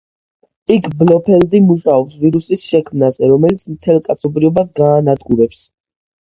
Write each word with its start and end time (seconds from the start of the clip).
იქ 0.75 0.85
ბლოფელდი 1.01 1.59
მუშაობს 1.65 2.15
ვირუსის 2.21 2.63
შექმნაზე, 2.71 3.29
რომელიც 3.33 3.67
მთელ 3.75 4.01
კაცობრიობას 4.09 4.73
გაანადგურებს. 4.81 5.63